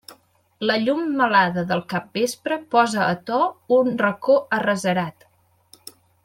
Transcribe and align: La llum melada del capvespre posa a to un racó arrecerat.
La 0.69 0.77
llum 0.85 1.01
melada 1.19 1.63
del 1.71 1.83
capvespre 1.93 2.57
posa 2.77 3.03
a 3.09 3.13
to 3.29 3.39
un 3.81 3.93
racó 4.03 4.39
arrecerat. 4.59 5.29